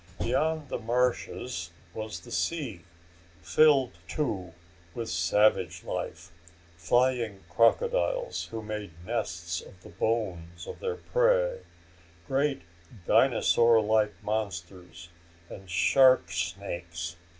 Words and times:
Beyond 0.19 0.69
the 0.69 0.79
marshes 0.79 1.69
was 1.93 2.21
the 2.21 2.31
sea 2.31 2.81
filled, 3.43 3.99
too, 4.07 4.51
with 4.95 5.11
savage 5.11 5.83
life, 5.83 6.31
flying 6.75 7.43
crocodiles 7.51 8.45
who 8.47 8.63
made 8.63 8.89
nests 9.05 9.61
of 9.61 9.79
the 9.83 9.89
bones 9.89 10.65
of 10.65 10.79
their 10.79 10.95
prey, 10.95 11.59
great 12.27 12.63
dinosaur 13.05 13.79
like 13.79 14.13
monsters 14.23 15.09
and 15.51 15.69
shark 15.69 16.31
snakes. 16.31 17.15